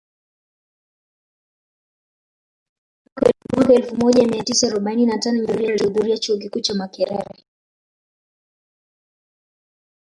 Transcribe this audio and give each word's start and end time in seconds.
Mwaka 3.53 3.73
elfu 3.73 3.95
moja 3.97 4.27
mia 4.27 4.43
tisa 4.43 4.67
arobaini 4.67 5.05
na 5.05 5.17
tano 5.19 5.39
Nyerere 5.39 5.69
alihudhuria 5.73 6.17
Chuo 6.17 6.37
Kikuu 6.37 6.59
cha 6.59 6.73
Makerere 6.73 7.45